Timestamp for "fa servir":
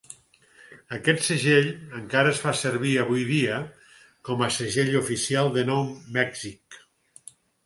2.45-2.93